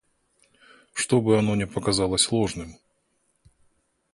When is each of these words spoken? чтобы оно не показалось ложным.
чтобы 0.93 1.37
оно 1.37 1.53
не 1.55 1.67
показалось 1.67 2.31
ложным. 2.31 2.75